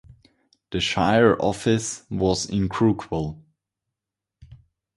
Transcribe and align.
The 0.71 0.79
shire 0.79 1.35
office 1.39 2.05
was 2.09 2.49
in 2.49 2.69
Crookwell. 2.69 3.37